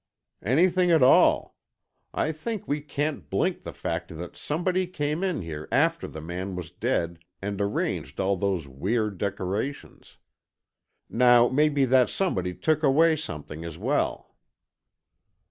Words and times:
"Anything 0.41 0.89
at 0.89 1.03
all. 1.03 1.55
I 2.11 2.31
think 2.31 2.67
we 2.67 2.81
can't 2.81 3.29
blink 3.29 3.61
the 3.61 3.71
fact 3.71 4.07
that 4.17 4.35
somebody 4.35 4.87
came 4.87 5.23
in 5.23 5.43
here 5.43 5.67
after 5.71 6.07
the 6.07 6.19
man 6.21 6.55
was 6.55 6.71
dead, 6.71 7.19
and 7.39 7.61
arranged 7.61 8.19
all 8.19 8.35
those 8.35 8.67
weird 8.67 9.19
decorations. 9.19 10.17
Now 11.07 11.49
maybe 11.49 11.85
that 11.85 12.09
somebody 12.09 12.55
took 12.55 12.81
away 12.81 13.15
something 13.15 13.63
as 13.63 13.77
well." 13.77 14.33